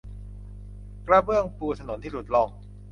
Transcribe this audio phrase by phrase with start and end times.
[1.07, 2.51] กระเบื้องปูถนนที่หลุดร่อน